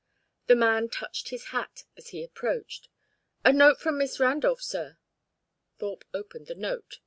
The 0.47 0.55
man 0.55 0.89
touched 0.89 1.29
his 1.29 1.49
hat 1.49 1.83
as 1.95 2.07
he 2.07 2.23
approached. 2.23 2.89
"A 3.45 3.53
note 3.53 3.79
from 3.79 3.99
Miss 3.99 4.19
Randolph, 4.19 4.63
sir." 4.63 4.97
Thorpe 5.77 6.05
opened 6.11 6.47
the 6.47 6.55
note. 6.55 6.97